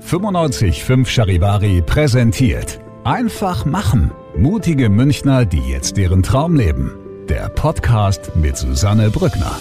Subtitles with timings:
[0.00, 2.80] 955 Charivari präsentiert.
[3.04, 4.10] Einfach machen.
[4.36, 6.92] Mutige Münchner, die jetzt deren Traum leben.
[7.28, 9.56] Der Podcast mit Susanne Brückner.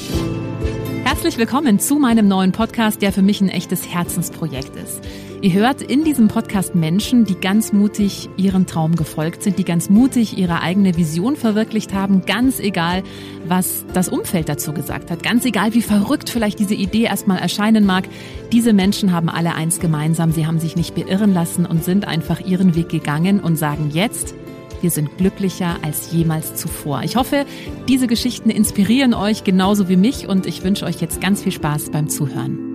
[1.14, 5.00] Herzlich willkommen zu meinem neuen Podcast, der für mich ein echtes Herzensprojekt ist.
[5.44, 9.92] Ihr hört in diesem Podcast Menschen, die ganz mutig ihren Traum gefolgt sind, die ganz
[9.92, 13.04] mutig ihre eigene Vision verwirklicht haben, ganz egal,
[13.46, 17.86] was das Umfeld dazu gesagt hat, ganz egal, wie verrückt vielleicht diese Idee erstmal erscheinen
[17.86, 18.06] mag.
[18.52, 22.40] Diese Menschen haben alle eins gemeinsam, sie haben sich nicht beirren lassen und sind einfach
[22.40, 24.34] ihren Weg gegangen und sagen jetzt,
[24.84, 27.02] wir sind glücklicher als jemals zuvor.
[27.04, 27.46] Ich hoffe,
[27.88, 31.90] diese Geschichten inspirieren euch genauso wie mich und ich wünsche euch jetzt ganz viel Spaß
[31.90, 32.73] beim Zuhören.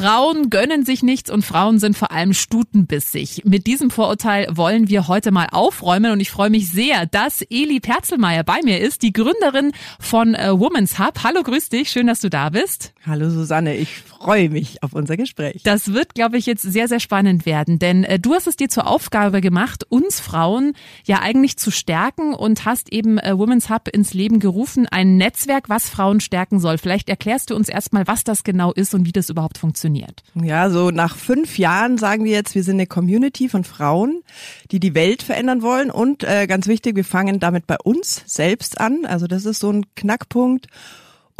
[0.00, 3.42] Frauen gönnen sich nichts und Frauen sind vor allem stutenbissig.
[3.44, 7.80] Mit diesem Vorurteil wollen wir heute mal aufräumen und ich freue mich sehr, dass Eli
[7.80, 11.22] Perzelmeier bei mir ist, die Gründerin von äh, Women's Hub.
[11.22, 12.94] Hallo, grüß dich, schön, dass du da bist.
[13.04, 15.60] Hallo Susanne, ich freue mich auf unser Gespräch.
[15.64, 18.70] Das wird, glaube ich, jetzt sehr, sehr spannend werden, denn äh, du hast es dir
[18.70, 20.72] zur Aufgabe gemacht, uns Frauen
[21.04, 25.68] ja eigentlich zu stärken und hast eben äh, Women's Hub ins Leben gerufen, ein Netzwerk,
[25.68, 26.78] was Frauen stärken soll.
[26.78, 30.22] Vielleicht erklärst du uns erstmal, was das genau ist und wie das überhaupt funktioniert funktioniert?
[30.34, 34.22] Ja, so nach fünf Jahren sagen wir jetzt, wir sind eine Community von Frauen,
[34.70, 38.80] die die Welt verändern wollen und äh, ganz wichtig, wir fangen damit bei uns selbst
[38.80, 39.04] an.
[39.04, 40.66] Also das ist so ein Knackpunkt.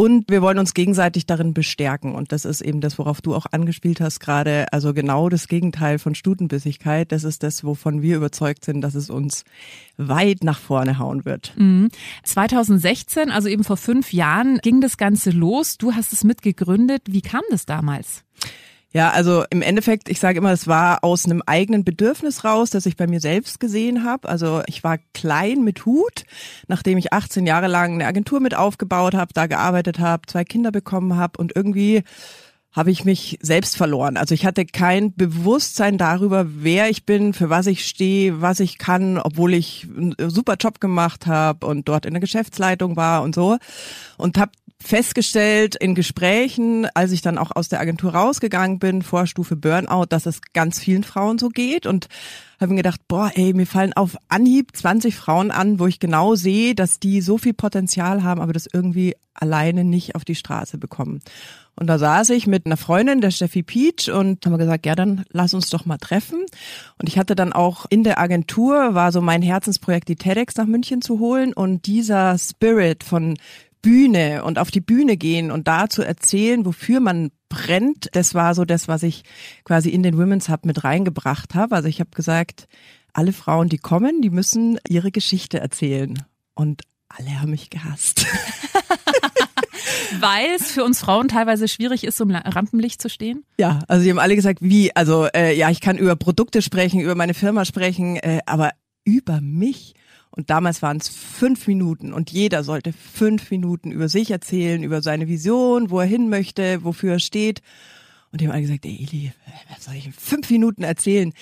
[0.01, 2.15] Und wir wollen uns gegenseitig darin bestärken.
[2.15, 4.73] Und das ist eben das, worauf du auch angespielt hast gerade.
[4.73, 7.13] Also genau das Gegenteil von Stutenbissigkeit.
[7.13, 9.45] Das ist das, wovon wir überzeugt sind, dass es uns
[9.99, 11.53] weit nach vorne hauen wird.
[11.59, 11.91] Mhm.
[12.25, 15.77] 2016, also eben vor fünf Jahren, ging das Ganze los.
[15.77, 17.03] Du hast es mitgegründet.
[17.05, 18.25] Wie kam das damals?
[18.93, 22.87] Ja, also im Endeffekt, ich sage immer, es war aus einem eigenen Bedürfnis raus, das
[22.87, 24.29] ich bei mir selbst gesehen habe.
[24.29, 26.25] Also ich war klein mit Hut,
[26.67, 30.73] nachdem ich 18 Jahre lang eine Agentur mit aufgebaut habe, da gearbeitet habe, zwei Kinder
[30.73, 32.03] bekommen habe und irgendwie
[32.73, 34.17] habe ich mich selbst verloren.
[34.17, 38.79] Also ich hatte kein Bewusstsein darüber, wer ich bin, für was ich stehe, was ich
[38.79, 43.35] kann, obwohl ich einen super Job gemacht habe und dort in der Geschäftsleitung war und
[43.35, 43.59] so.
[44.19, 44.53] Und habe
[44.83, 50.27] festgestellt in Gesprächen, als ich dann auch aus der Agentur rausgegangen bin, Vorstufe Burnout, dass
[50.27, 52.09] es ganz vielen Frauen so geht und
[52.59, 56.35] habe mir gedacht, boah, ey, mir fallen auf Anhieb 20 Frauen an, wo ich genau
[56.35, 60.79] sehe, dass die so viel Potenzial haben, aber das irgendwie alleine nicht auf die Straße
[60.79, 61.21] bekommen.
[61.77, 65.25] Und da saß ich mit einer Freundin, der Steffi Peach, und haben gesagt, ja, dann
[65.31, 66.45] lass uns doch mal treffen.
[66.99, 70.67] Und ich hatte dann auch in der Agentur, war so mein Herzensprojekt, die TEDx nach
[70.67, 71.55] München zu holen.
[71.55, 73.39] Und dieser Spirit von
[73.83, 78.55] Bühne und auf die Bühne gehen und da zu erzählen, wofür man brennt, das war
[78.55, 79.25] so das, was ich
[79.65, 81.75] quasi in den Women's Hub mit reingebracht habe.
[81.75, 82.69] Also ich habe gesagt,
[83.13, 86.23] alle Frauen, die kommen, die müssen ihre Geschichte erzählen.
[86.55, 88.27] Und alle haben mich gehasst.
[90.21, 93.45] Weil es für uns Frauen teilweise schwierig ist, um Rampenlicht zu stehen?
[93.59, 97.01] Ja, also die haben alle gesagt, wie, also äh, ja, ich kann über Produkte sprechen,
[97.01, 98.71] über meine Firma sprechen, äh, aber
[99.05, 99.95] über mich.
[100.41, 105.03] Und damals waren es fünf Minuten und jeder sollte fünf Minuten über sich erzählen, über
[105.03, 107.61] seine Vision, wo er hin möchte, wofür er steht.
[108.33, 109.33] Und die haben alle gesagt, ey Eli,
[109.69, 111.35] was soll ich in fünf Minuten erzählen?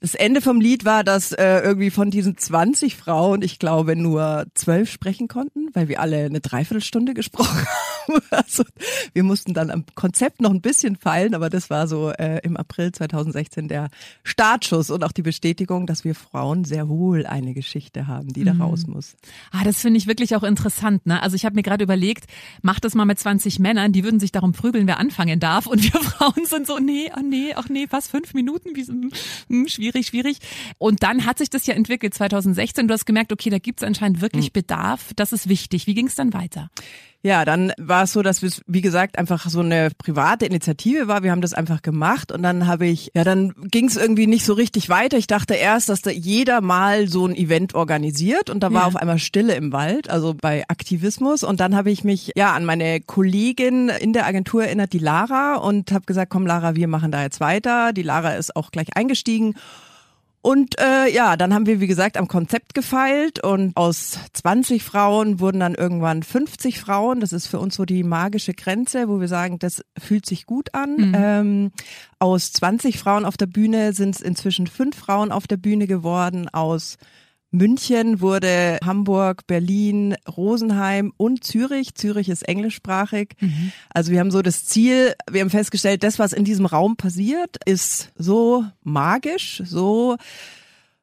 [0.00, 4.46] Das Ende vom Lied war, dass äh, irgendwie von diesen 20 Frauen, ich glaube, nur
[4.54, 7.68] zwölf sprechen konnten, weil wir alle eine Dreiviertelstunde gesprochen haben.
[8.30, 8.64] Also
[9.12, 12.56] wir mussten dann am Konzept noch ein bisschen feilen, aber das war so äh, im
[12.56, 13.88] April 2016 der
[14.22, 18.54] Startschuss und auch die Bestätigung, dass wir Frauen sehr wohl eine Geschichte haben, die da
[18.54, 18.62] mhm.
[18.62, 19.16] raus muss.
[19.50, 21.06] Ah, das finde ich wirklich auch interessant.
[21.06, 21.22] Ne?
[21.22, 22.26] Also ich habe mir gerade überlegt,
[22.62, 25.66] mach das mal mit 20 Männern, die würden sich darum prügeln, wer anfangen darf.
[25.66, 28.76] Und wir Frauen sind so, nee, ach nee, ach nee, was, fünf Minuten?
[28.76, 29.10] Wie, hm,
[29.48, 30.38] hm schwierig schwierig.
[30.78, 32.88] Und dann hat sich das ja entwickelt 2016.
[32.88, 34.52] Du hast gemerkt, okay, da gibt es anscheinend wirklich hm.
[34.52, 35.12] Bedarf.
[35.16, 35.86] Das ist wichtig.
[35.86, 36.70] Wie ging es dann weiter?
[37.22, 41.22] Ja, dann war es so, dass es, wie gesagt, einfach so eine private Initiative war.
[41.22, 44.46] Wir haben das einfach gemacht und dann habe ich, ja, dann ging es irgendwie nicht
[44.46, 45.18] so richtig weiter.
[45.18, 48.86] Ich dachte erst, dass da jeder mal so ein Event organisiert und da war ja.
[48.86, 51.44] auf einmal Stille im Wald, also bei Aktivismus.
[51.44, 55.56] Und dann habe ich mich ja an meine Kollegin in der Agentur erinnert, die Lara,
[55.56, 57.92] und habe gesagt, komm Lara, wir machen da jetzt weiter.
[57.92, 59.56] Die Lara ist auch gleich eingestiegen.
[60.42, 65.38] Und äh, ja, dann haben wir, wie gesagt, am Konzept gefeilt und aus 20 Frauen
[65.38, 67.20] wurden dann irgendwann 50 Frauen.
[67.20, 70.74] Das ist für uns so die magische Grenze, wo wir sagen, das fühlt sich gut
[70.74, 70.96] an.
[70.96, 71.14] Mhm.
[71.14, 71.72] Ähm,
[72.18, 76.48] aus 20 Frauen auf der Bühne sind es inzwischen fünf Frauen auf der Bühne geworden.
[76.48, 76.96] Aus
[77.50, 81.94] München wurde Hamburg, Berlin, Rosenheim und Zürich.
[81.94, 83.34] Zürich ist englischsprachig.
[83.40, 83.72] Mhm.
[83.88, 87.56] Also wir haben so das Ziel, wir haben festgestellt, das, was in diesem Raum passiert,
[87.64, 90.16] ist so magisch, so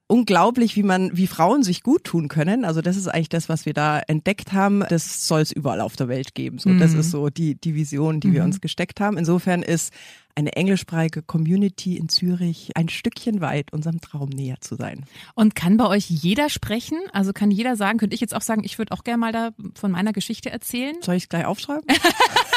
[0.07, 2.65] unglaublich, wie man, wie Frauen sich gut tun können.
[2.65, 4.83] Also das ist eigentlich das, was wir da entdeckt haben.
[4.89, 6.59] Das soll es überall auf der Welt geben.
[6.59, 6.79] So, mhm.
[6.79, 8.33] das ist so die, die Vision, die mhm.
[8.33, 9.17] wir uns gesteckt haben.
[9.17, 9.93] Insofern ist
[10.35, 15.03] eine englischsprachige Community in Zürich ein Stückchen weit unserem Traum näher zu sein.
[15.33, 16.99] Und kann bei euch jeder sprechen?
[17.11, 19.49] Also kann jeder sagen, könnte ich jetzt auch sagen, ich würde auch gerne mal da
[19.73, 20.95] von meiner Geschichte erzählen?
[21.01, 21.85] Soll ich es gleich aufschreiben?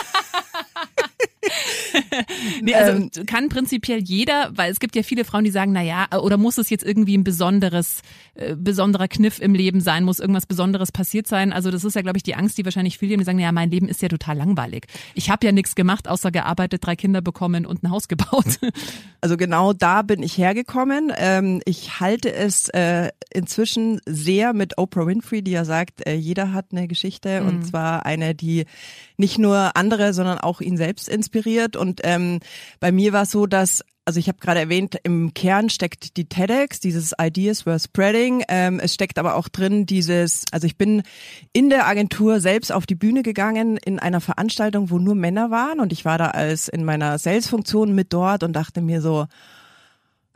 [2.63, 5.83] nee, also ähm, kann prinzipiell jeder, weil es gibt ja viele Frauen, die sagen, na
[5.83, 8.03] ja, oder muss es jetzt irgendwie ein besonderes,
[8.35, 11.53] äh, besonderer Kniff im Leben sein, muss irgendwas Besonderes passiert sein?
[11.53, 13.53] Also das ist ja, glaube ich, die Angst, die wahrscheinlich viele haben, die sagen, ja,
[13.53, 14.87] mein Leben ist ja total langweilig.
[15.15, 18.59] Ich habe ja nichts gemacht, außer gearbeitet, drei Kinder bekommen und ein Haus gebaut.
[19.23, 21.13] Also genau da bin ich hergekommen.
[21.15, 26.55] Ähm, ich halte es äh, inzwischen sehr mit Oprah Winfrey, die ja sagt, äh, jeder
[26.55, 27.49] hat eine Geschichte mhm.
[27.49, 28.65] und zwar eine, die
[29.19, 31.77] nicht nur andere, sondern auch ihn selbst inspiriert.
[31.81, 32.41] Und ähm,
[32.79, 36.29] bei mir war es so, dass also ich habe gerade erwähnt, im Kern steckt die
[36.29, 38.43] TEDx, dieses Ideas Worth Spreading.
[38.49, 41.03] Ähm, es steckt aber auch drin dieses, also ich bin
[41.53, 45.79] in der Agentur selbst auf die Bühne gegangen in einer Veranstaltung, wo nur Männer waren
[45.79, 49.27] und ich war da als in meiner Sales-Funktion mit dort und dachte mir so,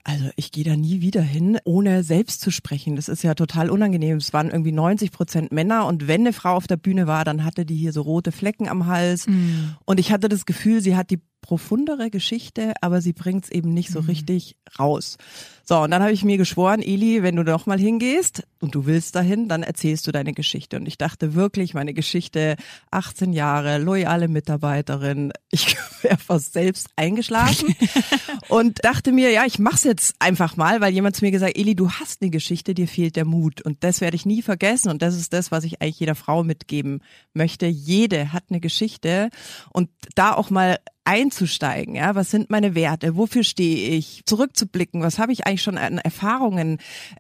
[0.05, 2.95] also ich gehe da nie wieder hin, ohne selbst zu sprechen.
[2.95, 4.19] Das ist ja total unangenehm.
[4.19, 7.43] Es waren irgendwie 90 Prozent Männer und wenn eine Frau auf der Bühne war, dann
[7.43, 9.27] hatte die hier so rote Flecken am Hals.
[9.27, 9.77] Mhm.
[9.87, 13.75] Und ich hatte das Gefühl, sie hat die profundere Geschichte, aber sie bringt es eben
[13.75, 14.07] nicht so mhm.
[14.07, 15.19] richtig raus.
[15.67, 18.85] So, und dann habe ich mir geschworen, Eli, wenn du noch mal hingehst und du
[18.85, 20.77] willst dahin, dann erzählst du deine Geschichte.
[20.77, 22.57] Und ich dachte wirklich, meine Geschichte,
[22.91, 27.75] 18 Jahre, loyale Mitarbeiterin, ich wäre fast selbst eingeschlafen
[28.49, 31.75] und dachte mir, ja, ich mach's jetzt einfach mal, weil jemand zu mir gesagt, Eli,
[31.75, 33.63] du hast eine Geschichte, dir fehlt der Mut.
[33.63, 34.91] Und das werde ich nie vergessen.
[34.91, 37.01] Und das ist das, was ich eigentlich jeder Frau mitgeben
[37.33, 37.67] möchte.
[37.67, 39.31] Jede hat eine Geschichte
[39.71, 41.95] und da auch mal einzusteigen.
[41.95, 43.17] Ja, was sind meine Werte?
[43.17, 44.23] Wofür stehe ich?
[44.27, 45.03] Zurückzublicken.
[45.03, 46.79] Was habe ich eigentlich schon an Erfahrungen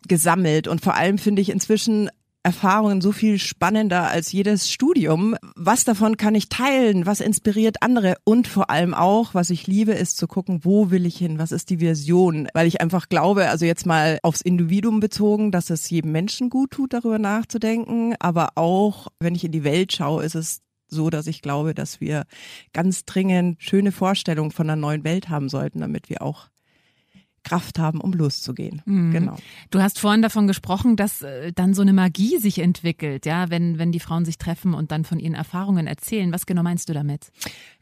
[0.08, 0.68] gesammelt?
[0.68, 2.10] Und vor allem finde ich inzwischen
[2.44, 5.34] Erfahrungen so viel spannender als jedes Studium.
[5.56, 7.06] Was davon kann ich teilen?
[7.06, 8.16] Was inspiriert andere?
[8.24, 11.38] Und vor allem auch, was ich liebe, ist zu gucken, wo will ich hin?
[11.38, 12.48] Was ist die Version?
[12.52, 16.72] Weil ich einfach glaube, also jetzt mal aufs Individuum bezogen, dass es jedem Menschen gut
[16.72, 18.14] tut, darüber nachzudenken.
[18.18, 22.00] Aber auch, wenn ich in die Welt schaue, ist es so, dass ich glaube, dass
[22.00, 22.24] wir
[22.72, 26.48] ganz dringend schöne Vorstellungen von einer neuen Welt haben sollten, damit wir auch
[27.44, 28.82] Kraft haben, um loszugehen.
[28.86, 29.12] Mhm.
[29.12, 29.36] Genau.
[29.70, 33.78] Du hast vorhin davon gesprochen, dass äh, dann so eine Magie sich entwickelt, ja, wenn,
[33.78, 36.32] wenn die Frauen sich treffen und dann von ihren Erfahrungen erzählen.
[36.32, 37.30] Was genau meinst du damit?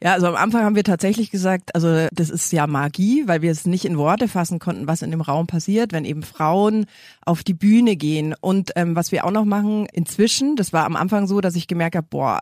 [0.01, 3.51] Ja, also am Anfang haben wir tatsächlich gesagt, also das ist ja Magie, weil wir
[3.51, 6.85] es nicht in Worte fassen konnten, was in dem Raum passiert, wenn eben Frauen
[7.25, 8.35] auf die Bühne gehen.
[8.39, 11.67] Und ähm, was wir auch noch machen inzwischen, das war am Anfang so, dass ich
[11.67, 12.39] gemerkt habe, boah,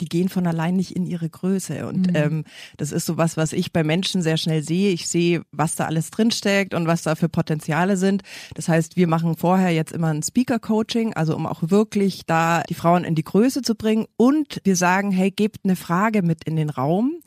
[0.00, 1.86] die gehen von allein nicht in ihre Größe.
[1.86, 2.16] Und mhm.
[2.16, 2.44] ähm,
[2.76, 4.92] das ist so was, was ich bei Menschen sehr schnell sehe.
[4.92, 8.22] Ich sehe, was da alles drinsteckt und was da für Potenziale sind.
[8.54, 12.74] Das heißt, wir machen vorher jetzt immer ein Speaker-Coaching, also um auch wirklich da die
[12.74, 14.06] Frauen in die Größe zu bringen.
[14.16, 17.20] Und wir sagen, hey, gebt eine Frage mit in den Raum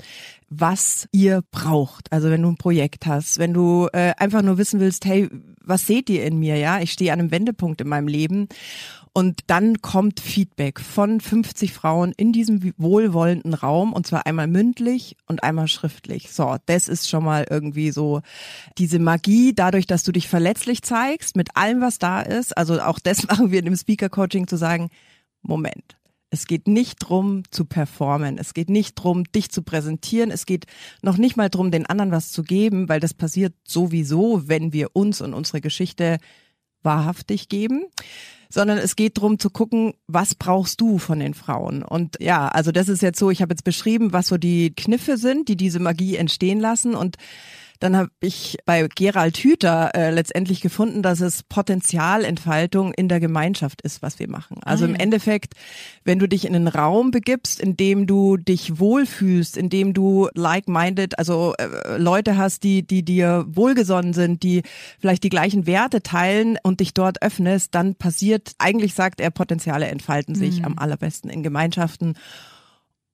[0.50, 2.12] was ihr braucht.
[2.12, 5.30] Also wenn du ein Projekt hast, wenn du äh, einfach nur wissen willst, hey,
[5.64, 6.58] was seht ihr in mir?
[6.58, 8.48] Ja, ich stehe an einem Wendepunkt in meinem Leben
[9.14, 15.16] und dann kommt Feedback von 50 Frauen in diesem wohlwollenden Raum und zwar einmal mündlich
[15.28, 16.32] und einmal schriftlich.
[16.32, 18.22] So, das ist schon mal irgendwie so
[18.80, 22.58] diese Magie dadurch, dass du dich verletzlich zeigst mit allem, was da ist.
[22.58, 24.90] Also auch das machen wir in dem Speaker Coaching zu sagen,
[25.44, 25.96] Moment,
[26.34, 28.40] es geht nicht drum zu performen.
[28.40, 30.32] Es geht nicht drum, dich zu präsentieren.
[30.32, 30.66] Es geht
[31.04, 34.96] noch nicht mal drum, den anderen was zu geben, weil das passiert sowieso, wenn wir
[34.96, 36.18] uns und unsere Geschichte
[36.82, 37.86] wahrhaftig geben
[38.54, 41.82] sondern es geht darum zu gucken, was brauchst du von den Frauen?
[41.82, 45.18] Und ja, also das ist jetzt so, ich habe jetzt beschrieben, was so die Kniffe
[45.18, 47.16] sind, die diese Magie entstehen lassen und
[47.80, 53.82] dann habe ich bei Gerald Hüther äh, letztendlich gefunden, dass es Potenzialentfaltung in der Gemeinschaft
[53.82, 54.58] ist, was wir machen.
[54.64, 54.94] Also ah, ja.
[54.94, 55.54] im Endeffekt,
[56.04, 60.30] wenn du dich in einen Raum begibst, in dem du dich wohlfühlst, in dem du
[60.34, 64.64] like-minded, also äh, Leute hast, die, die dir wohlgesonnen sind, die
[65.00, 69.88] vielleicht die gleichen Werte teilen und dich dort öffnest, dann passiert, eigentlich sagt er, Potenziale
[69.88, 70.66] entfalten sich mhm.
[70.66, 72.16] am allerbesten in Gemeinschaften.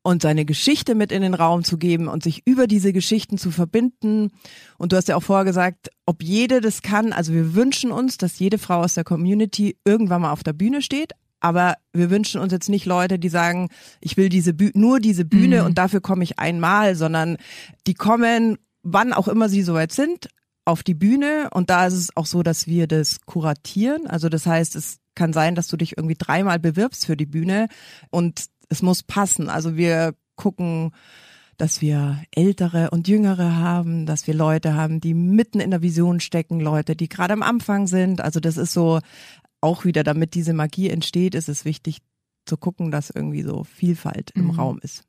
[0.10, 3.52] Und seine Geschichte mit in den Raum zu geben und sich über diese Geschichten zu
[3.52, 4.32] verbinden.
[4.80, 7.14] Und du hast ja auch vorher gesagt, ob jede das kann.
[7.14, 10.82] Also wir wünschen uns, dass jede Frau aus der Community irgendwann mal auf der Bühne
[10.82, 11.12] steht.
[11.42, 13.70] Aber wir wünschen uns jetzt nicht Leute, die sagen,
[14.02, 15.68] ich will diese Büh nur diese Bühne mhm.
[15.68, 17.38] und dafür komme ich einmal, sondern
[17.86, 20.28] die kommen, wann auch immer sie soweit sind,
[20.66, 21.50] auf die Bühne.
[21.54, 24.08] Und da ist es auch so, dass wir das kuratieren.
[24.08, 27.68] Also das heißt, es kann sein, dass du dich irgendwie dreimal bewirbst für die Bühne
[28.10, 29.50] und es muss passen.
[29.50, 30.92] Also wir gucken,
[31.58, 36.22] dass wir ältere und jüngere haben, dass wir Leute haben, die mitten in der Vision
[36.22, 38.22] stecken, Leute, die gerade am Anfang sind.
[38.22, 39.00] Also das ist so
[39.60, 41.98] auch wieder, damit diese Magie entsteht, ist es wichtig
[42.50, 44.52] zu gucken, dass irgendwie so Vielfalt im mhm.
[44.52, 45.04] Raum ist.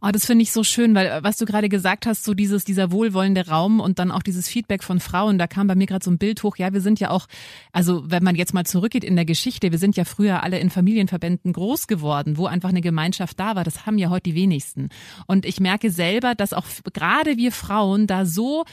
[0.00, 2.64] Oh, das finde ich so schön, weil äh, was du gerade gesagt hast, so dieses
[2.64, 6.04] dieser wohlwollende Raum und dann auch dieses Feedback von Frauen, da kam bei mir gerade
[6.04, 6.56] so ein Bild hoch.
[6.56, 7.26] Ja, wir sind ja auch,
[7.72, 10.70] also wenn man jetzt mal zurückgeht in der Geschichte, wir sind ja früher alle in
[10.70, 13.64] Familienverbänden groß geworden, wo einfach eine Gemeinschaft da war.
[13.64, 14.88] Das haben ja heute die wenigsten.
[15.26, 18.64] Und ich merke selber, dass auch gerade wir Frauen da so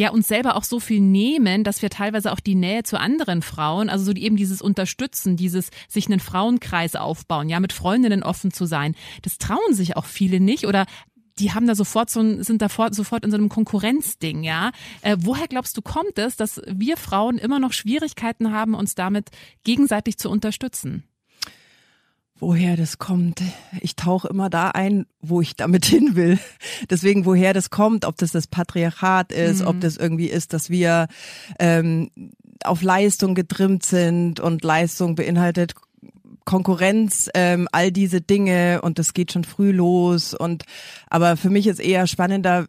[0.00, 3.42] ja uns selber auch so viel nehmen, dass wir teilweise auch die Nähe zu anderen
[3.42, 8.52] Frauen, also so eben dieses Unterstützen, dieses sich einen Frauenkreis aufbauen, ja, mit Freundinnen offen
[8.52, 10.86] zu sein, das trauen sich auch viele nicht oder
[11.38, 14.70] die haben da sofort so sind da sofort in so einem Konkurrenzding, ja.
[15.02, 19.30] Äh, woher glaubst du, kommt es, dass wir Frauen immer noch Schwierigkeiten haben, uns damit
[19.64, 21.04] gegenseitig zu unterstützen?
[22.38, 23.42] Woher das kommt.
[23.80, 26.38] Ich tauche immer da ein, wo ich damit hin will.
[26.90, 29.68] Deswegen, woher das kommt, ob das das Patriarchat ist, mhm.
[29.68, 31.08] ob das irgendwie ist, dass wir
[31.58, 32.10] ähm,
[32.64, 35.74] auf Leistung getrimmt sind und Leistung beinhaltet
[36.44, 40.34] Konkurrenz, ähm, all diese Dinge und das geht schon früh los.
[40.34, 40.64] Und
[41.08, 42.66] aber für mich ist eher spannender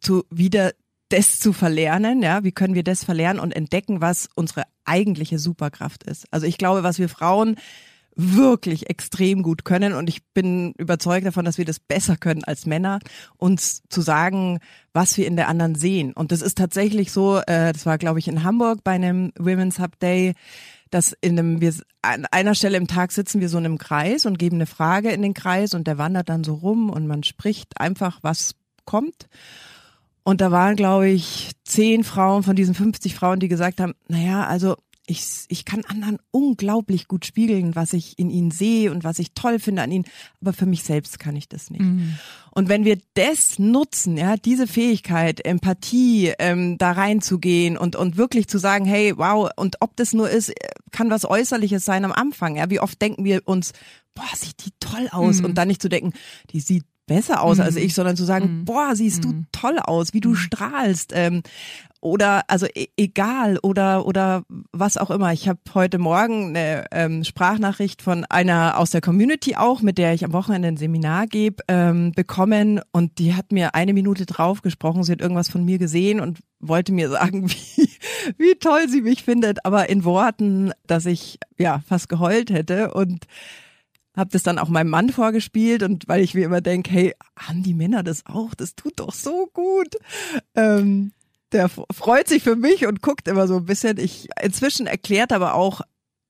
[0.00, 0.72] zu wieder
[1.08, 6.02] das zu verlernen, ja, wie können wir das verlernen und entdecken, was unsere eigentliche Superkraft
[6.04, 6.26] ist.
[6.30, 7.56] Also ich glaube, was wir Frauen
[8.16, 12.66] wirklich extrem gut können und ich bin überzeugt davon, dass wir das besser können als
[12.66, 13.00] Männer,
[13.36, 14.60] uns zu sagen,
[14.92, 16.12] was wir in der anderen sehen.
[16.12, 19.78] Und das ist tatsächlich so, äh, das war glaube ich in Hamburg bei einem Women's
[19.78, 20.34] Hub Day,
[20.90, 24.26] dass in einem, wir an einer Stelle im Tag sitzen wir so in einem Kreis
[24.26, 27.24] und geben eine Frage in den Kreis und der wandert dann so rum und man
[27.24, 28.54] spricht einfach, was
[28.84, 29.28] kommt.
[30.22, 34.46] Und da waren, glaube ich, zehn Frauen von diesen 50 Frauen, die gesagt haben, naja,
[34.46, 39.18] also ich, ich kann anderen unglaublich gut spiegeln, was ich in ihnen sehe und was
[39.18, 40.06] ich toll finde an ihnen,
[40.40, 41.82] aber für mich selbst kann ich das nicht.
[41.82, 42.18] Mhm.
[42.52, 48.48] Und wenn wir das nutzen, ja, diese Fähigkeit, Empathie, ähm, da reinzugehen und, und wirklich
[48.48, 50.52] zu sagen, hey, wow, und ob das nur ist,
[50.90, 53.72] kann was Äußerliches sein am Anfang, ja, wie oft denken wir uns,
[54.14, 55.46] boah, sieht die toll aus mhm.
[55.46, 56.12] und dann nicht zu denken,
[56.50, 57.64] die sieht besser aus mhm.
[57.64, 58.64] als ich, sondern zu sagen, mhm.
[58.64, 59.46] boah, siehst du mhm.
[59.52, 60.36] toll aus, wie du mhm.
[60.36, 61.12] strahlst.
[61.14, 61.42] Ähm,
[62.04, 65.32] oder also e egal oder oder was auch immer.
[65.32, 70.12] Ich habe heute Morgen eine ähm, Sprachnachricht von einer aus der Community auch, mit der
[70.12, 74.60] ich am Wochenende ein Seminar gebe, ähm, bekommen und die hat mir eine Minute drauf
[74.60, 75.02] gesprochen.
[75.02, 77.88] Sie hat irgendwas von mir gesehen und wollte mir sagen, wie,
[78.36, 83.24] wie toll sie mich findet, aber in Worten, dass ich ja fast geheult hätte und
[84.14, 87.62] habe das dann auch meinem Mann vorgespielt und weil ich mir immer denke, hey, haben
[87.62, 88.54] die Männer das auch?
[88.54, 89.96] Das tut doch so gut.
[90.54, 91.12] Ähm,
[91.54, 93.98] der freut sich für mich und guckt immer so ein bisschen.
[93.98, 95.80] Ich inzwischen erklärt aber auch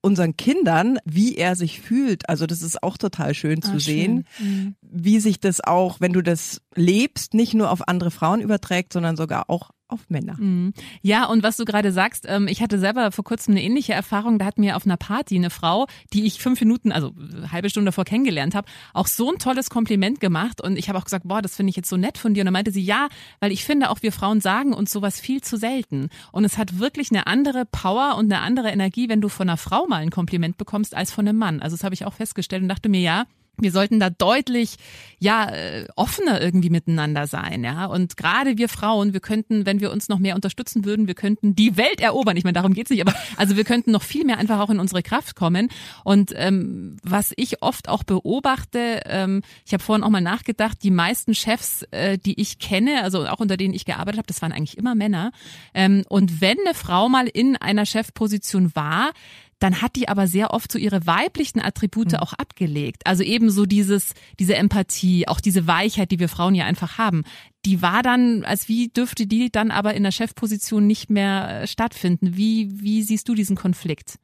[0.02, 2.28] unseren Kindern, wie er sich fühlt.
[2.28, 4.46] Also das ist auch total schön zu ah, sehen, schön.
[4.46, 4.76] Mhm.
[4.82, 9.16] wie sich das auch, wenn du das lebst, nicht nur auf andere Frauen überträgt, sondern
[9.16, 10.36] sogar auch auf Männer.
[10.38, 10.72] Mhm.
[11.02, 14.38] Ja, und was du gerade sagst, ähm, ich hatte selber vor kurzem eine ähnliche Erfahrung.
[14.38, 17.70] Da hat mir auf einer Party eine Frau, die ich fünf Minuten, also eine halbe
[17.70, 20.60] Stunde davor kennengelernt habe, auch so ein tolles Kompliment gemacht.
[20.60, 22.40] Und ich habe auch gesagt, boah, das finde ich jetzt so nett von dir.
[22.40, 23.08] Und dann meinte sie, ja,
[23.40, 26.08] weil ich finde, auch wir Frauen sagen uns sowas viel zu selten.
[26.32, 29.56] Und es hat wirklich eine andere Power und eine andere Energie, wenn du von einer
[29.56, 31.60] Frau mal ein Kompliment bekommst, als von einem Mann.
[31.60, 33.24] Also das habe ich auch festgestellt und dachte mir, ja,
[33.58, 34.76] wir sollten da deutlich
[35.18, 37.86] ja äh, offener irgendwie miteinander sein, ja.
[37.86, 41.54] Und gerade wir Frauen, wir könnten, wenn wir uns noch mehr unterstützen würden, wir könnten
[41.54, 42.36] die Welt erobern.
[42.36, 44.80] Ich meine, darum geht's nicht, aber also wir könnten noch viel mehr einfach auch in
[44.80, 45.68] unsere Kraft kommen.
[46.04, 50.90] Und ähm, was ich oft auch beobachte, ähm, ich habe vorhin auch mal nachgedacht, die
[50.90, 54.52] meisten Chefs, äh, die ich kenne, also auch unter denen ich gearbeitet habe, das waren
[54.52, 55.32] eigentlich immer Männer.
[55.72, 59.12] Ähm, und wenn eine Frau mal in einer Chefposition war,
[59.58, 62.18] dann hat die aber sehr oft so ihre weiblichen Attribute mhm.
[62.18, 63.06] auch abgelegt.
[63.06, 67.24] Also eben so dieses, diese Empathie, auch diese Weichheit, die wir Frauen ja einfach haben.
[67.64, 71.66] Die war dann, als wie dürfte die dann aber in der Chefposition nicht mehr äh,
[71.66, 72.36] stattfinden?
[72.36, 74.18] Wie, wie siehst du diesen Konflikt?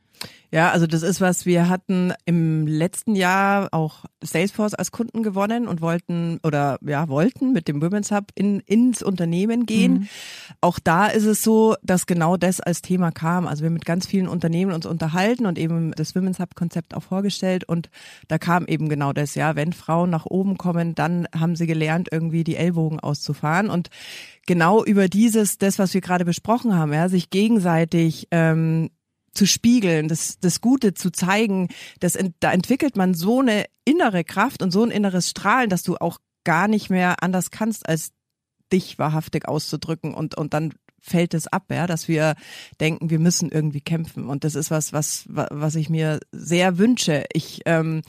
[0.53, 5.69] Ja, also das ist was, wir hatten im letzten Jahr auch Salesforce als Kunden gewonnen
[5.69, 9.93] und wollten oder ja, wollten mit dem Women's Hub in, ins Unternehmen gehen.
[9.93, 10.09] Mhm.
[10.61, 13.47] Auch da ist es so, dass genau das als Thema kam.
[13.47, 17.05] Also wir mit ganz vielen Unternehmen uns unterhalten und eben das Women's Hub Konzept auch
[17.05, 17.89] vorgestellt und
[18.27, 22.09] da kam eben genau das, ja, wenn Frauen nach oben kommen, dann haben sie gelernt,
[22.11, 23.89] irgendwie die Ellbogen auszufahren und
[24.47, 28.91] genau über dieses, das, was wir gerade besprochen haben, ja, sich gegenseitig ähm,
[29.33, 31.69] zu spiegeln, das, das Gute zu zeigen,
[32.01, 35.97] das, da entwickelt man so eine innere Kraft und so ein inneres Strahlen, dass du
[35.97, 38.13] auch gar nicht mehr anders kannst, als
[38.73, 42.35] dich wahrhaftig auszudrücken und, und dann fällt es ab, ja, dass wir
[42.81, 44.27] denken, wir müssen irgendwie kämpfen.
[44.27, 47.25] Und das ist was, was, was ich mir sehr wünsche.
[47.33, 48.03] Ich ähm,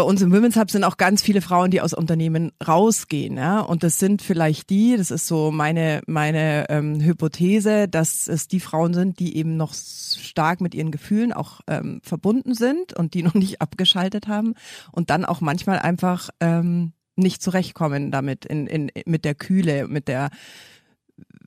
[0.00, 3.36] bei uns im Women's Hub sind auch ganz viele Frauen, die aus Unternehmen rausgehen.
[3.36, 3.60] Ja?
[3.60, 8.60] Und das sind vielleicht die, das ist so meine, meine ähm, Hypothese, dass es die
[8.60, 13.22] Frauen sind, die eben noch stark mit ihren Gefühlen auch ähm, verbunden sind und die
[13.22, 14.54] noch nicht abgeschaltet haben
[14.90, 20.08] und dann auch manchmal einfach ähm, nicht zurechtkommen damit, in, in, mit der Kühle, mit
[20.08, 20.30] der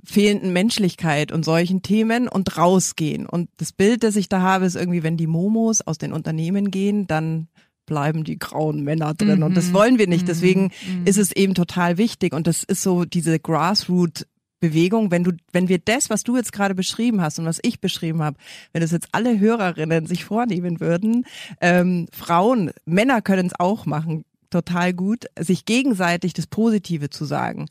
[0.03, 3.25] fehlenden Menschlichkeit und solchen Themen und rausgehen.
[3.25, 6.69] Und das Bild, das ich da habe, ist irgendwie, wenn die Momos aus den Unternehmen
[6.69, 7.47] gehen, dann
[7.85, 9.39] bleiben die grauen Männer drin.
[9.39, 9.43] Mhm.
[9.43, 9.73] Und das mhm.
[9.73, 10.27] wollen wir nicht.
[10.27, 11.05] Deswegen mhm.
[11.05, 12.33] ist es eben total wichtig.
[12.33, 14.25] Und das ist so diese Grassroot
[14.63, 17.81] Bewegung, wenn du, wenn wir das, was du jetzt gerade beschrieben hast und was ich
[17.81, 18.37] beschrieben habe,
[18.71, 21.25] wenn das jetzt alle Hörerinnen sich vornehmen würden,
[21.59, 27.67] ähm, Frauen, Männer können es auch machen, total gut, sich gegenseitig das Positive zu sagen.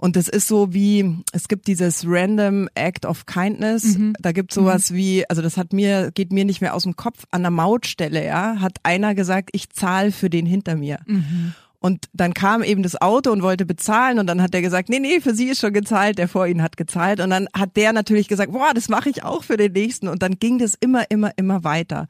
[0.00, 3.98] Und das ist so wie, es gibt dieses Random Act of Kindness.
[3.98, 4.14] Mhm.
[4.18, 4.96] Da gibt sowas mhm.
[4.96, 8.24] wie, also das hat mir, geht mir nicht mehr aus dem Kopf, an der Mautstelle,
[8.24, 11.00] ja, hat einer gesagt, ich zahle für den hinter mir.
[11.04, 11.52] Mhm.
[11.80, 15.00] Und dann kam eben das Auto und wollte bezahlen und dann hat er gesagt, nee,
[15.00, 17.20] nee, für sie ist schon gezahlt, der vor ihnen hat gezahlt.
[17.20, 20.08] Und dann hat der natürlich gesagt, boah, das mache ich auch für den nächsten.
[20.08, 22.06] Und dann ging das immer, immer, immer weiter.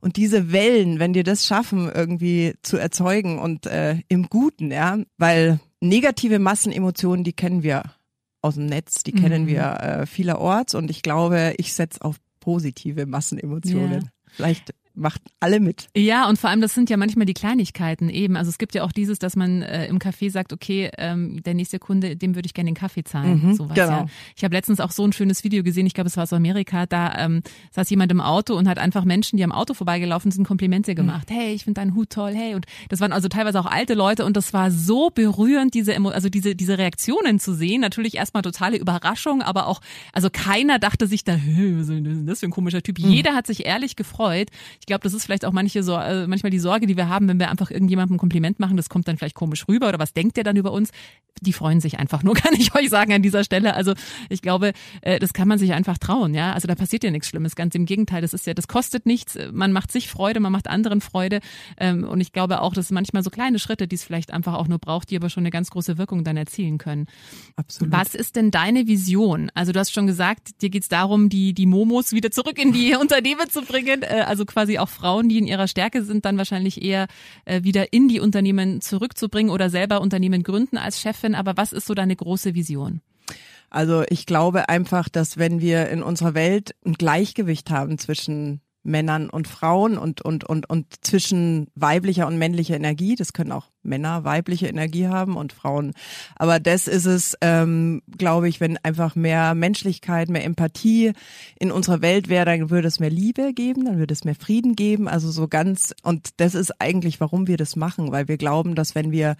[0.00, 4.98] Und diese Wellen, wenn die das schaffen, irgendwie zu erzeugen und äh, im Guten, ja,
[5.16, 7.82] weil negative Massenemotionen, die kennen wir
[8.40, 9.20] aus dem Netz, die mhm.
[9.20, 14.02] kennen wir äh, vielerorts und ich glaube, ich setze auf positive Massenemotionen.
[14.02, 14.08] Ja.
[14.26, 15.88] Vielleicht macht alle mit.
[15.96, 18.36] Ja, und vor allem, das sind ja manchmal die Kleinigkeiten eben.
[18.36, 21.54] Also es gibt ja auch dieses, dass man äh, im Café sagt, okay, ähm, der
[21.54, 23.42] nächste Kunde, dem würde ich gerne den Kaffee zahlen.
[23.42, 23.90] Mhm, sowas, genau.
[23.90, 24.06] ja.
[24.36, 26.86] Ich habe letztens auch so ein schönes Video gesehen, ich glaube, es war aus Amerika,
[26.86, 30.46] da ähm, saß jemand im Auto und hat einfach Menschen, die am Auto vorbeigelaufen sind,
[30.46, 30.96] Komplimente mhm.
[30.96, 31.30] gemacht.
[31.30, 31.34] Mhm.
[31.34, 32.54] Hey, ich finde deinen Hut toll, hey.
[32.54, 36.28] Und das waren also teilweise auch alte Leute und das war so berührend, diese, also
[36.28, 37.80] diese, diese Reaktionen zu sehen.
[37.80, 39.80] Natürlich erstmal totale Überraschung, aber auch,
[40.12, 43.00] also keiner dachte sich da, was ist denn das für ein komischer Typ?
[43.00, 43.10] Mhm.
[43.10, 44.50] Jeder hat sich ehrlich gefreut.
[44.80, 47.28] Ich glaube, das ist vielleicht auch manche so, äh, manchmal die Sorge, die wir haben,
[47.28, 50.12] wenn wir einfach irgendjemandem ein Kompliment machen, das kommt dann vielleicht komisch rüber oder was
[50.12, 50.90] denkt der dann über uns?
[51.42, 53.74] Die freuen sich einfach nur, kann ich euch sagen an dieser Stelle.
[53.74, 53.94] Also
[54.28, 56.52] ich glaube, äh, das kann man sich einfach trauen, ja.
[56.52, 57.56] Also da passiert ja nichts Schlimmes.
[57.56, 59.38] Ganz im Gegenteil, das ist ja, das kostet nichts.
[59.52, 61.40] Man macht sich Freude, man macht anderen Freude.
[61.78, 64.68] Ähm, und ich glaube auch, dass manchmal so kleine Schritte, die es vielleicht einfach auch
[64.68, 67.06] nur braucht, die aber schon eine ganz große Wirkung dann erzielen können.
[67.56, 67.92] Absolut.
[67.92, 69.50] Was ist denn deine Vision?
[69.54, 72.72] Also du hast schon gesagt, dir geht es darum, die, die Momos wieder zurück in
[72.72, 76.24] die Unternehmen zu bringen, äh, also quasi auch Frauen Frauen, die in ihrer Stärke sind,
[76.24, 77.06] dann wahrscheinlich eher
[77.44, 81.34] äh, wieder in die Unternehmen zurückzubringen oder selber Unternehmen gründen als Chefin.
[81.34, 83.00] Aber was ist so deine große Vision?
[83.70, 89.30] Also ich glaube einfach, dass wenn wir in unserer Welt ein Gleichgewicht haben zwischen Männern
[89.30, 93.16] und Frauen und, und, und, und zwischen weiblicher und männlicher Energie.
[93.16, 95.92] Das können auch Männer weibliche Energie haben und Frauen.
[96.36, 101.12] Aber das ist es, ähm, glaube ich, wenn einfach mehr Menschlichkeit, mehr Empathie
[101.58, 104.76] in unserer Welt wäre, dann würde es mehr Liebe geben, dann würde es mehr Frieden
[104.76, 105.08] geben.
[105.08, 108.94] Also so ganz, und das ist eigentlich, warum wir das machen, weil wir glauben, dass
[108.94, 109.36] wenn wir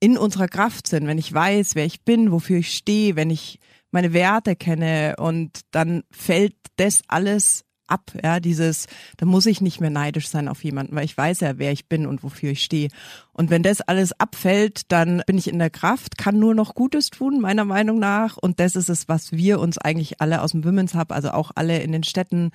[0.00, 3.58] in unserer Kraft sind, wenn ich weiß, wer ich bin, wofür ich stehe, wenn ich
[3.90, 9.80] meine Werte kenne und dann fällt das alles ab, ja, dieses, da muss ich nicht
[9.80, 12.62] mehr neidisch sein auf jemanden, weil ich weiß ja, wer ich bin und wofür ich
[12.62, 12.88] stehe.
[13.32, 17.10] Und wenn das alles abfällt, dann bin ich in der Kraft, kann nur noch Gutes
[17.10, 18.36] tun, meiner Meinung nach.
[18.36, 21.50] Und das ist es, was wir uns eigentlich alle aus dem Women's Hub, also auch
[21.54, 22.50] alle in den Städten,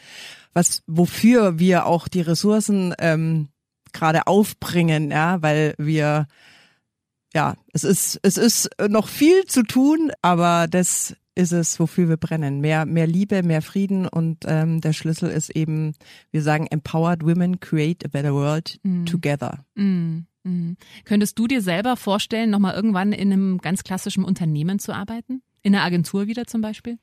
[0.54, 3.50] was, wofür wir auch die Ressourcen ähm,
[3.94, 6.28] gerade aufbringen, ja, weil wir
[7.34, 12.18] ja, es ist, es ist noch viel zu tun, aber das ist es, wofür wir
[12.18, 12.60] brennen.
[12.60, 15.94] Mehr, mehr Liebe, mehr Frieden und ähm, der Schlüssel ist eben,
[16.32, 19.06] wir sagen, empowered women create a better world mm.
[19.06, 19.66] together.
[19.76, 20.26] Mm.
[20.44, 20.74] Mm.
[21.06, 25.42] Könntest du dir selber vorstellen, nochmal irgendwann in einem ganz klassischen Unternehmen zu arbeiten?
[25.62, 26.98] In einer Agentur wieder zum Beispiel?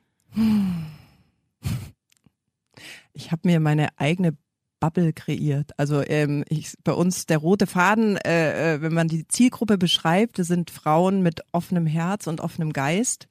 [3.12, 4.36] Ich habe mir meine eigene
[4.80, 5.72] Bubble kreiert.
[5.76, 10.38] Also ähm, ich, bei uns der rote Faden, äh, äh wenn man die Zielgruppe beschreibt,
[10.38, 13.28] das sind Frauen mit offenem Herz und offenem Geist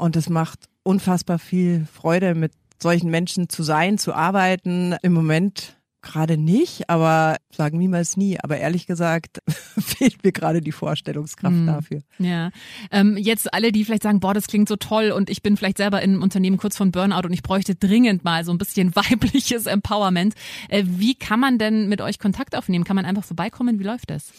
[0.00, 4.96] und es macht unfassbar viel Freude, mit solchen Menschen zu sein, zu arbeiten.
[5.02, 8.38] Im Moment gerade nicht, aber sagen niemals nie.
[8.40, 9.40] Aber ehrlich gesagt
[9.78, 11.66] fehlt mir gerade die Vorstellungskraft mhm.
[11.66, 12.00] dafür.
[12.18, 12.50] Ja,
[12.90, 15.76] ähm, jetzt alle, die vielleicht sagen, boah, das klingt so toll und ich bin vielleicht
[15.76, 18.94] selber in einem Unternehmen kurz von Burnout und ich bräuchte dringend mal so ein bisschen
[18.96, 20.34] weibliches Empowerment.
[20.68, 22.84] Äh, wie kann man denn mit euch Kontakt aufnehmen?
[22.84, 23.78] Kann man einfach vorbeikommen?
[23.78, 24.32] Wie läuft das?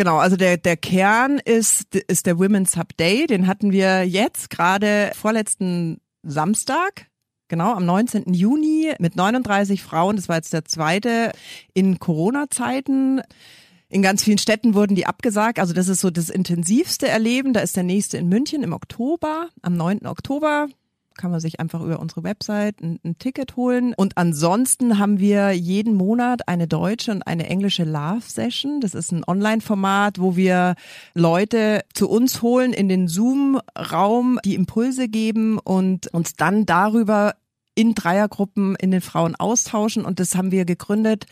[0.00, 3.26] Genau, also der, der Kern ist, ist der Women's Hub Day.
[3.26, 7.10] Den hatten wir jetzt gerade vorletzten Samstag
[7.48, 8.32] Genau, am 19.
[8.32, 11.32] Juni mit 39 Frauen, das war jetzt der zweite
[11.74, 13.20] in Corona-Zeiten.
[13.90, 15.58] In ganz vielen Städten wurden die abgesagt.
[15.58, 17.52] Also das ist so das intensivste Erleben.
[17.52, 20.06] Da ist der nächste in München im Oktober, am 9.
[20.06, 20.68] Oktober
[21.20, 23.92] kann man sich einfach über unsere Website ein, ein, Ticket holen.
[23.94, 28.80] Und ansonsten haben wir jeden Monat eine deutsche und eine englische Love Session.
[28.80, 30.76] Das ist ein Online-Format, wo wir
[31.14, 37.34] Leute zu uns holen in den Zoom-Raum, die Impulse geben und uns dann darüber
[37.74, 40.04] in Dreiergruppen in den Frauen austauschen.
[40.04, 41.26] Und das haben wir gegründet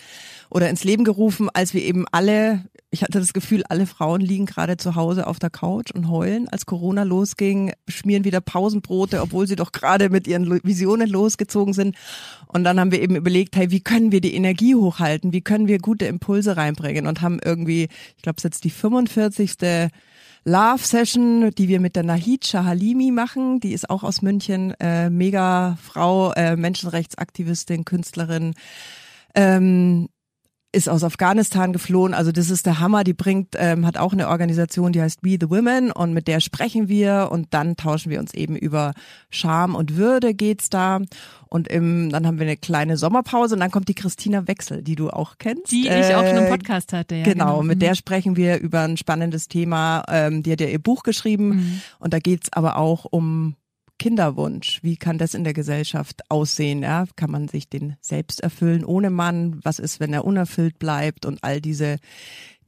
[0.51, 4.47] oder ins Leben gerufen, als wir eben alle, ich hatte das Gefühl, alle Frauen liegen
[4.47, 6.49] gerade zu Hause auf der Couch und heulen.
[6.49, 11.97] Als Corona losging, schmieren wieder Pausenbrote, obwohl sie doch gerade mit ihren Visionen losgezogen sind.
[12.47, 15.33] Und dann haben wir eben überlegt, hey, wie können wir die Energie hochhalten?
[15.35, 17.07] Wie können wir gute Impulse reinbringen?
[17.07, 19.91] Und haben irgendwie, ich glaube, es ist jetzt die 45.
[20.45, 23.61] Love Session, die wir mit der Nahid Shahalimi machen.
[23.61, 28.55] Die ist auch aus München, äh, mega Frau, äh, Menschenrechtsaktivistin, Künstlerin.
[29.35, 30.09] Ähm,
[30.71, 32.13] ist aus Afghanistan geflohen.
[32.13, 33.03] Also das ist der Hammer.
[33.03, 36.41] Die bringt, ähm, hat auch eine Organisation, die heißt Be the Women und mit der
[36.41, 38.93] sprechen wir und dann tauschen wir uns eben über
[39.31, 41.01] Scham und Würde geht's da.
[41.49, 44.95] Und im, dann haben wir eine kleine Sommerpause und dann kommt die Christina Wechsel, die
[44.95, 45.73] du auch kennst.
[45.73, 47.25] Die ich auch schon im äh, Podcast hatte, ja.
[47.25, 47.63] Genau, genau.
[47.63, 47.97] mit der mhm.
[47.97, 50.05] sprechen wir über ein spannendes Thema.
[50.09, 51.81] Ähm, die hat ja ihr Buch geschrieben mhm.
[51.99, 53.57] und da geht's aber auch um
[53.99, 54.83] Kinderwunsch?
[54.83, 56.83] Wie kann das in der Gesellschaft aussehen?
[56.83, 57.07] Ja?
[57.17, 59.61] Kann man sich den selbst erfüllen ohne Mann?
[59.65, 61.27] Was ist, wenn er unerfüllt bleibt?
[61.27, 61.99] Und all diese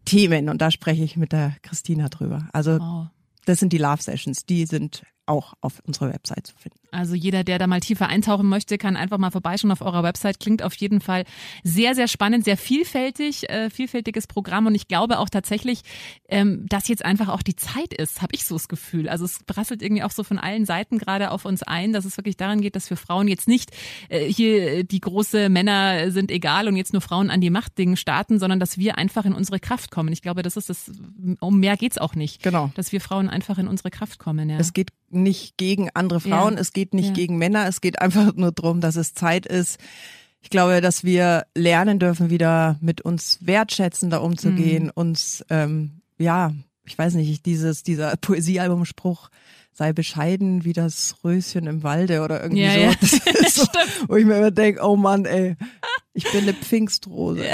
[0.05, 0.49] Themen.
[0.49, 2.49] Und da spreche ich mit der Christina drüber.
[2.53, 3.07] Also wow.
[3.45, 4.45] das sind die Love Sessions.
[4.45, 6.80] Die sind auch auf unserer Website zu finden.
[6.93, 10.41] Also jeder, der da mal tiefer eintauchen möchte, kann einfach mal vorbeischauen auf eurer Website.
[10.41, 11.25] Klingt auf jeden Fall
[11.63, 14.67] sehr, sehr spannend, sehr vielfältig, äh, vielfältiges Programm.
[14.67, 15.83] Und ich glaube auch tatsächlich,
[16.29, 19.09] ähm, dass jetzt einfach auch die Zeit ist, habe ich so das Gefühl.
[19.09, 22.17] Also es brasselt irgendwie auch so von allen Seiten gerade auf uns ein, dass es
[22.17, 23.71] wirklich daran geht, dass wir Frauen jetzt nicht
[24.09, 27.97] äh, hier die große Männer sind egal und jetzt nur Frauen an die Macht Dingen
[27.97, 30.13] starten, sondern dass wir einfach in unsere Kraft kommen.
[30.13, 30.91] Ich glaube, das ist das,
[31.41, 32.43] um mehr geht's auch nicht.
[32.43, 32.71] Genau.
[32.75, 34.51] Dass wir Frauen einfach in unsere Kraft kommen.
[34.51, 34.59] Ja.
[34.59, 36.61] Es geht nicht gegen andere Frauen, ja.
[36.61, 37.15] es geht nicht ja.
[37.15, 39.79] gegen Männer, es geht einfach nur darum, dass es Zeit ist.
[40.43, 44.93] Ich glaube, dass wir lernen dürfen, wieder mit uns wertschätzender umzugehen, mhm.
[44.95, 46.53] uns, ähm, ja,
[46.85, 49.29] ich weiß nicht, dieses, dieser Poesiealbumspruch,
[49.73, 52.81] sei bescheiden wie das Röschen im Walde oder irgendwie ja, so.
[52.81, 52.95] Ja.
[53.51, 53.65] So
[54.09, 55.57] wo ich mir immer denke, oh Mann, ey,
[56.13, 57.45] ich bin eine Pfingstrose.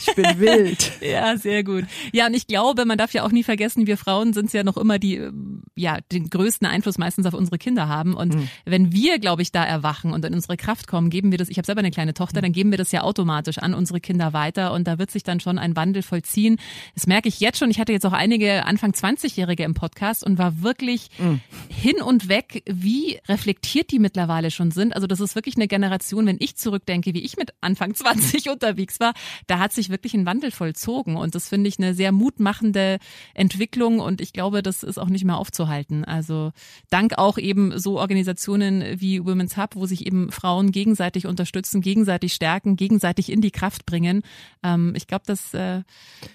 [0.00, 0.92] Ich bin wild.
[1.00, 1.84] ja, sehr gut.
[2.12, 4.76] Ja, und ich glaube, man darf ja auch nie vergessen, wir Frauen sind ja noch
[4.76, 5.28] immer die,
[5.76, 8.14] ja, den größten Einfluss meistens auf unsere Kinder haben.
[8.14, 8.48] Und mhm.
[8.64, 11.58] wenn wir, glaube ich, da erwachen und in unsere Kraft kommen, geben wir das, ich
[11.58, 14.72] habe selber eine kleine Tochter, dann geben wir das ja automatisch an unsere Kinder weiter
[14.72, 16.58] und da wird sich dann schon ein Wandel vollziehen.
[16.94, 17.70] Das merke ich jetzt schon.
[17.70, 21.40] Ich hatte jetzt auch einige Anfang 20-Jährige im Podcast und war wirklich mhm.
[21.68, 24.94] hin und weg, wie reflektiert die mittlerweile schon sind.
[24.94, 28.98] Also das ist wirklich eine Generation, wenn ich zurückdenke, wie ich mit Anfang 20 unterwegs
[28.98, 29.12] war,
[29.46, 31.16] da hat sich wirklich ein Wandel vollzogen.
[31.16, 32.98] Und das finde ich eine sehr mutmachende
[33.34, 34.00] Entwicklung.
[34.00, 35.65] Und ich glaube, das ist auch nicht mehr aufzuhalten.
[36.04, 36.52] Also
[36.90, 42.34] dank auch eben so Organisationen wie Women's Hub, wo sich eben Frauen gegenseitig unterstützen, gegenseitig
[42.34, 44.22] stärken, gegenseitig in die Kraft bringen.
[44.62, 45.82] Ähm, ich glaube, das äh,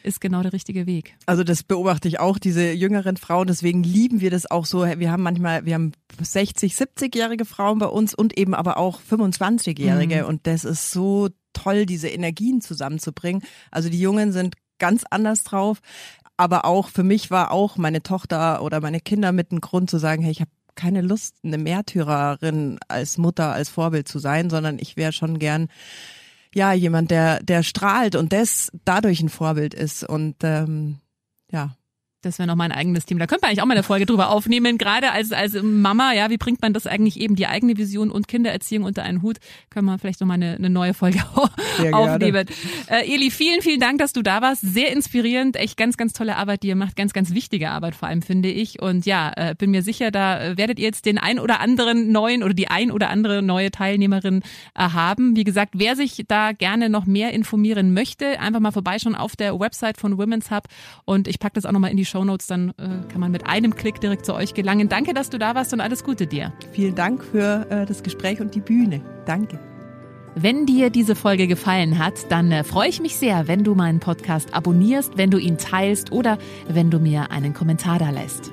[0.04, 1.15] ist genau der richtige Weg.
[1.26, 3.48] Also das beobachte ich auch, diese jüngeren Frauen.
[3.48, 4.86] Deswegen lieben wir das auch so.
[4.86, 10.24] Wir haben manchmal, wir haben 60, 70-jährige Frauen bei uns und eben aber auch 25-jährige.
[10.24, 10.28] Mhm.
[10.28, 13.44] Und das ist so toll, diese Energien zusammenzubringen.
[13.72, 15.80] Also die Jungen sind ganz anders drauf.
[16.41, 19.99] Aber auch für mich war auch meine Tochter oder meine Kinder mit einem Grund zu
[19.99, 24.80] sagen, hey, ich habe keine Lust, eine Märtyrerin als Mutter, als Vorbild zu sein, sondern
[24.80, 25.67] ich wäre schon gern
[26.51, 30.04] ja jemand, der der strahlt und das dadurch ein Vorbild ist.
[30.04, 30.97] Und ähm,
[31.51, 31.75] ja
[32.21, 33.17] das wäre noch mein eigenes Team.
[33.17, 34.77] Da könnte man eigentlich auch mal eine Folge drüber aufnehmen.
[34.77, 38.27] Gerade als, als Mama, ja, wie bringt man das eigentlich eben die eigene Vision und
[38.27, 39.38] Kindererziehung unter einen Hut?
[39.71, 41.19] Können wir vielleicht noch mal eine, eine neue Folge
[41.91, 42.45] aufnehmen.
[42.88, 44.62] Äh, Eli, vielen, vielen Dank, dass du da warst.
[44.62, 45.55] Sehr inspirierend.
[45.55, 46.95] Echt ganz, ganz tolle Arbeit, die ihr macht.
[46.95, 48.79] Ganz, ganz wichtige Arbeit vor allem, finde ich.
[48.81, 52.43] Und ja, äh, bin mir sicher, da werdet ihr jetzt den ein oder anderen neuen
[52.43, 54.43] oder die ein oder andere neue Teilnehmerin
[54.75, 55.36] äh, haben.
[55.36, 59.60] Wie gesagt, wer sich da gerne noch mehr informieren möchte, einfach mal vorbeischauen auf der
[59.60, 60.65] Website von Women's Hub.
[61.05, 63.47] Und ich packe das auch noch mal in die Shownotes, dann äh, kann man mit
[63.47, 64.89] einem Klick direkt zu euch gelangen.
[64.89, 66.54] Danke, dass du da warst und alles Gute dir.
[66.71, 69.02] Vielen Dank für äh, das Gespräch und die Bühne.
[69.26, 69.60] Danke.
[70.36, 74.00] Wenn dir diese Folge gefallen hat, dann äh, freue ich mich sehr, wenn du meinen
[74.00, 76.38] Podcast abonnierst, wenn du ihn teilst oder
[76.69, 78.52] wenn du mir einen Kommentar da lässt.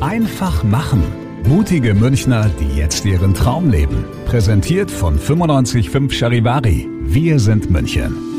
[0.00, 1.02] Einfach machen.
[1.46, 4.04] Mutige Münchner, die jetzt ihren Traum leben.
[4.26, 6.88] Präsentiert von 955 Charivari.
[7.02, 8.35] Wir sind München.